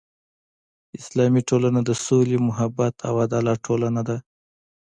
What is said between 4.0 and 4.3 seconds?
ده.